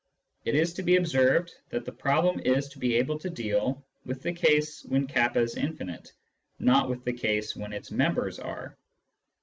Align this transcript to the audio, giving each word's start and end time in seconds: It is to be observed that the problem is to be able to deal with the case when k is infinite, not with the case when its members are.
It 0.45 0.55
is 0.55 0.73
to 0.73 0.81
be 0.81 0.95
observed 0.95 1.53
that 1.69 1.85
the 1.85 1.91
problem 1.91 2.39
is 2.39 2.67
to 2.69 2.79
be 2.79 2.95
able 2.95 3.19
to 3.19 3.29
deal 3.29 3.85
with 4.03 4.23
the 4.23 4.33
case 4.33 4.83
when 4.83 5.05
k 5.05 5.29
is 5.35 5.57
infinite, 5.57 6.11
not 6.57 6.89
with 6.89 7.05
the 7.05 7.13
case 7.13 7.55
when 7.55 7.71
its 7.71 7.91
members 7.91 8.39
are. 8.39 8.75